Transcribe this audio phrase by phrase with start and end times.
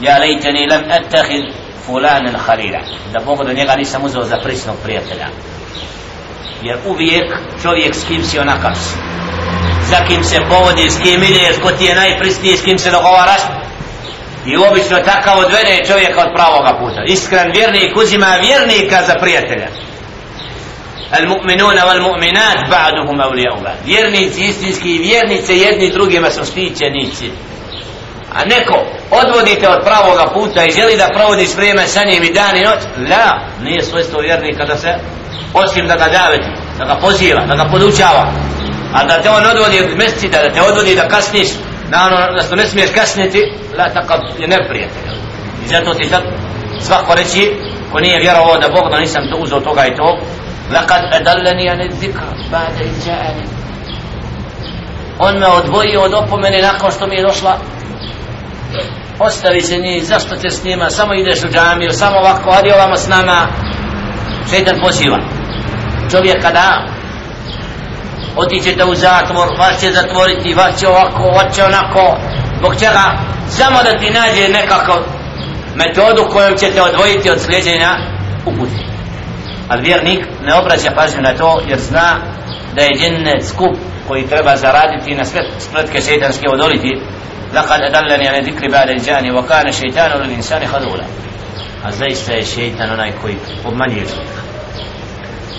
[0.00, 1.44] ja lejteni lam ettahid
[1.86, 2.80] fulanen halila
[3.12, 5.26] da Bog do njega nisam uzeo za prisnog prijatelja
[6.62, 8.96] jer uvijek čovjek s kim si onakav si
[9.90, 13.40] za kim se povodi, s kim ideš, ko ti je najprisniji, s kim se dogovaraš
[14.46, 19.68] i obično takav odvede čovjeka od pravoga puta iskren vjernik uzima vjernika za prijatelja
[21.20, 27.30] المؤمنون والمؤمنات بعضهم أولياء بعض vjernici istinski vjernice jedni drugima su štićenici
[28.33, 32.57] a neko odvodite od pravoga puta i želi da provodiš vrijeme sa njim i dan
[32.57, 34.93] i noć la, nije svojstvo vjernika da se
[35.53, 38.31] osim da ga daveti da ga poziva, da ga podučava
[38.93, 41.49] a da te on odvodi od mesecita da te odvodi da kasniš
[41.89, 45.09] na ono da što ne smiješ kasniti la takav je neprijatelj
[45.65, 46.23] i zato ti sad
[46.81, 47.51] svako reći
[47.91, 50.19] ko nije vjerovao da Bog da nisam to uzeo toga i to
[50.71, 53.45] لقد أدلني عن الذكر بعد إذ جاءني
[55.19, 57.57] on me odvojio od opomene nakon što mi je došla
[59.18, 60.90] ostavi se njih, zašto te s njima?
[60.90, 63.46] Samo ideš u džamiju, samo ovako adi ovamo s nama.
[64.50, 65.18] Šeitan poziva.
[66.10, 66.86] Čovjek kada
[68.36, 72.16] otićete u zatvor vas će zatvoriti, vas će ovako vas će onako,
[72.58, 73.04] zbog čega?
[73.48, 74.98] Samo da ti nađe nekako
[75.74, 77.96] metodu kojom ćete odvojiti od slijedjenja
[78.46, 78.84] uputi
[79.68, 82.16] ali vjernik ne obraća pažnju na to jer zna
[82.74, 83.76] da je džennet skup
[84.08, 87.00] koji treba zaraditi na sve spletke šeitanske odoliti.
[87.53, 91.03] لقد أدلني عن ذكر بعد الجاني وكان الشيطان للإنسان خذولا
[91.83, 94.41] a zaista je šeitan onaj koji obmanjuje čovjeka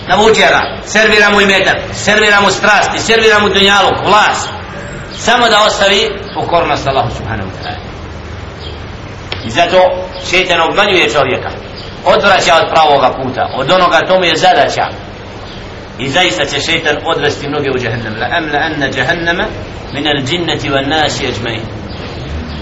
[0.09, 4.48] navuče ga servira mu imetak servira mu strasti servira mu dunjaluk vlast
[5.12, 7.81] samo da ostavi pokornost Allahu subhanahu wa ta'ala
[9.45, 9.79] i zato
[10.31, 11.51] šeitan obmanjuje čovjeka
[12.05, 14.87] odvraća od pravoga puta od onoga tomu je zadaća
[15.98, 19.45] i zaista će šeitan odvesti mnoge u jahannam la amla anna jahannama
[19.93, 21.73] min al jinnati wan nasi ajma'in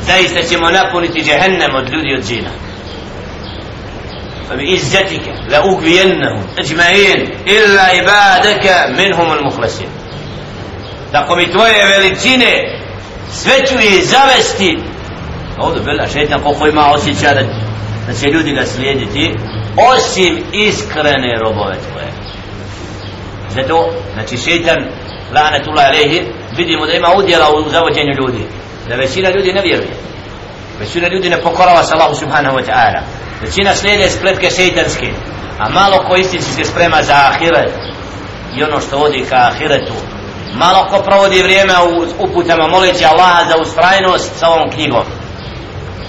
[0.06, 2.50] zaista ćemo napuniti jahannam od ljudi od džina
[4.48, 8.66] فبإزتك لأغوينهم أجمعين إلا عبادك
[8.98, 9.88] منهم المخلصين
[11.12, 12.80] Tako mi tvoje veličine
[13.32, 14.78] sve ću ih zavesti
[15.58, 17.40] ovdje bila šeitan koliko ima osjeća da
[18.06, 19.34] da će ljudi ga slijediti
[19.94, 22.08] osim iskrene robove tvoje
[23.54, 24.76] zato znači šeitan
[25.34, 26.22] lanetullah alehi
[26.56, 28.44] vidimo da ima udjela u zavođenju ljudi
[28.89, 29.93] da većina ljudi ne vjeruje.
[30.79, 33.01] Većina ljudi ne pokorava se Allahu subhanahu wa ta'ala.
[33.41, 35.11] Većina slijede spletke šeitanske
[35.59, 37.71] a malo ko istinci se sprema za ahiret
[38.55, 39.93] i ono što vodi ka ahiretu.
[40.53, 45.03] Malo ko provodi vrijeme u uputama moleći Allaha za ustrajnost sa ovom knjigom.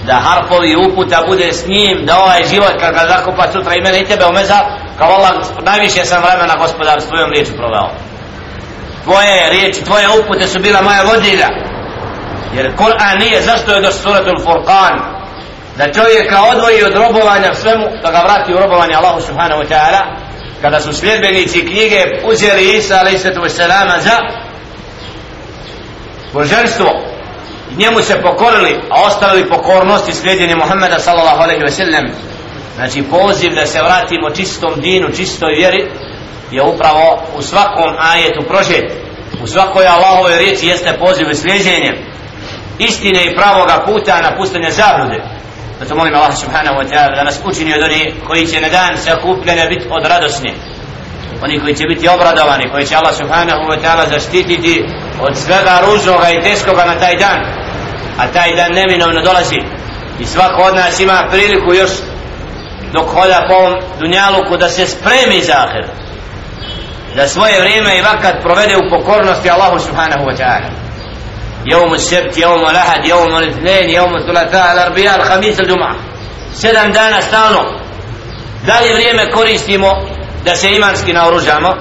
[0.05, 3.99] Da harpovi uputa bude s njim da ovaj život kad ga zakupa sutra i mene
[3.99, 4.59] i tebe umeza
[4.97, 5.31] kao Allah
[5.63, 7.89] najviše sam vremena gospodar s tvojom riječu proveo.
[9.03, 11.47] Tvoje riječi, tvoje upute su bila moja vodilja
[12.53, 15.15] jer Kur'an nije zašto je do suratul Furqan?
[15.77, 20.01] Da čovjeka odvoji od robovanja svemu da ga vrati u robovanje Allahu subhanahu wa ta'ala
[20.61, 23.49] kada su sljedbenici knjige uzeli Isa alaih sallatu
[23.99, 24.19] za
[26.33, 26.89] božanstvo.
[27.77, 32.05] Njemu se pokorili a ostavili pokornosti slijedjenje Muhammeda sallallahu alaihi ve sellem
[32.75, 35.91] znači poziv da se vratimo čistom dinu čistoj vjeri
[36.51, 38.91] je upravo u svakom ajetu prožet.
[39.43, 42.14] U svakoj Allahove riječi jeste poziv i slijedjenje
[42.79, 45.23] istine i pravoga puta na pustanje zablude.
[45.79, 48.97] Zato molim Allah subhanahu wa ta'ala da nas učini od onih koji će na dan
[48.97, 49.11] se
[49.69, 50.53] biti od radosni
[51.43, 54.85] oni koji će biti obradovani koji će Allah subhanahu wa ta'ala zaštititi
[55.21, 57.39] od svega ružnoga i teškoga na taj dan.
[58.17, 59.59] A taj dan neminovno dolazi.
[60.19, 61.91] I svako od nas ima priliku još
[62.93, 65.85] dok hoda po ovom dunjaluku da se spremi za ahir
[67.15, 70.84] da svoje vrijeme i vakat provede u pokornosti Allahu subhanahu wa ta'ala.
[71.66, 75.96] يوم السبت يوم الأحد يوم الاثنين يوم الثلاثاء الأربعاء الخميس الجمعة
[76.54, 77.62] sedam dana stalno
[78.66, 79.88] da li vrijeme koristimo
[80.44, 81.76] da se imanski naoružamo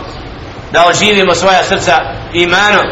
[0.72, 2.00] da oživimo svoja srca
[2.34, 2.86] imanom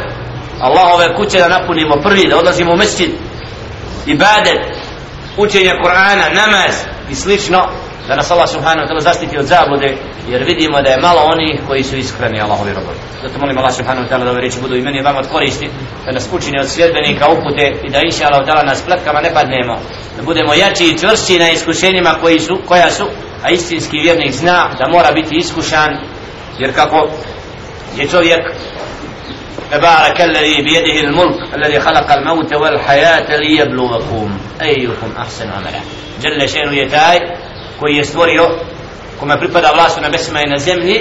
[0.61, 3.11] Allahove kuće da napunimo prvi da odlazimo u mesjid
[4.05, 4.61] ibadet,
[5.37, 6.75] učenje Kur'ana, namaz
[7.09, 7.69] i slično,
[8.07, 9.97] da nas Allah subhanahu wa ta'ala zaštiti od zablude,
[10.29, 12.97] jer vidimo da je malo onih koji su iskreni Allahovi robovi.
[13.23, 15.27] Zato molim Allah subhanahu wa ta'ala da ove reči budu i meni i vama od
[15.27, 15.69] koristi,
[16.05, 19.75] da nas učini od sljedbenika upute i da inša Allah ta'ala nas pletkama ne padnemo,
[20.17, 23.05] da budemo jači i čvrsti na iskušenjima koji su, koja su,
[23.43, 25.89] a istinski vjernik zna da mora biti iskušan,
[26.59, 27.09] jer kako
[27.97, 28.39] je čovjek
[29.71, 35.81] تبارك الذي بيده الملك الذي خلق الموت والحياة ليبلوكم أيكم أحسن عملا
[36.21, 37.19] جل شأنه يتاي
[37.79, 38.43] koji je stvorio
[39.22, 40.98] kome pripada vlast na nebesima i na zemlji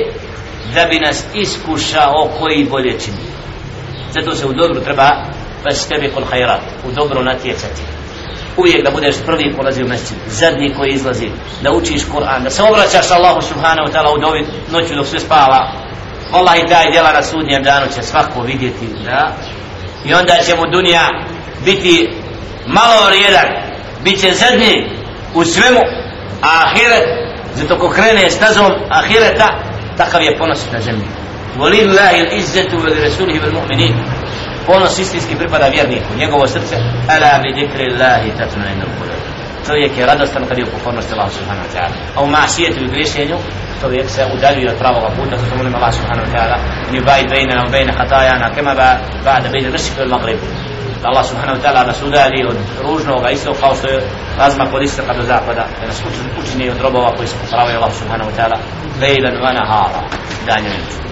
[0.76, 3.18] da bi nas iskušao koji bolje čini.
[4.14, 5.10] Zato se u dobru treba
[5.64, 7.82] bez tebi kol hajrat u dobru natjecati.
[8.58, 11.30] Uvijek da budeš prvi polazi u mesec zadnji koji izlazi
[11.64, 15.20] da učiš Kur'an da se obraćaš Allahu subhanahu wa ta'ala u dovi noću dok sve
[15.20, 15.72] spava.
[16.32, 19.36] Allah i taj djela na sudnjem danu će svako vidjeti da
[20.06, 21.08] i onda će mu dunija
[21.66, 22.10] biti
[22.68, 23.48] malo vrijedan.
[24.04, 24.90] Bit će zadnji
[25.34, 25.80] u svemu
[26.42, 27.21] a ahiret
[27.56, 29.48] zato ko krene stazom ahireta
[29.98, 31.08] takav je ponos na zemlji.
[31.60, 33.94] Walillahi al-izzatu wa rasulihi wal mu'minin
[34.66, 36.14] ponos istinski pripada vjerniku.
[36.18, 36.76] Njegovo srce
[37.08, 39.22] ala bi zikrillahi tatma'innu qulub
[39.68, 41.96] čovjek je radostan kad je u pokornosti Allah subhanahu wa ta'ala.
[42.16, 43.38] A u ma'asijetu i griješenju
[43.82, 46.58] čovjek se udaljuje od pravog puta zato molim Allah subhanahu wa ta'ala
[46.92, 48.90] ni bajd bejnana u bejna hatajana kema ba
[49.26, 50.40] ba'da bejna nešik il maghrib
[51.02, 54.02] da Allah subhanahu wa ta'ala nas udalji od ružnoga isto kao što je
[54.38, 56.02] razmak od istoka do zapada da nas
[56.42, 58.58] učini od robova koji se popravaju Allah subhanahu wa ta'ala.
[59.02, 60.02] Lejlan wa nahara
[60.46, 61.11] danjem